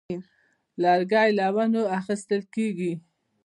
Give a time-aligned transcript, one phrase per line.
[0.83, 2.93] لرګی له ونو اخیستل کېږي.